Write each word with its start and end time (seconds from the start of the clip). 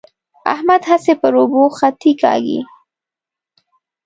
احمد 0.53 0.81
هسې 0.89 1.13
پر 1.21 1.33
اوبو 1.39 1.61
خطې 1.77 2.11
کاږي. 2.21 2.59